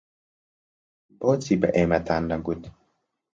بۆچی 1.19 1.55
بە 1.61 1.69
ئێمەتان 1.75 2.23
نەگوت؟ 2.31 2.61